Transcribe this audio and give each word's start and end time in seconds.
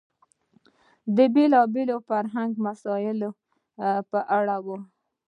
د 1.15 1.17
بېلابېلو 1.33 1.97
فرهنګي 2.09 2.61
مسئلو 2.67 3.29
په 4.11 4.19
اړه 4.37 4.55
و. 4.65 4.67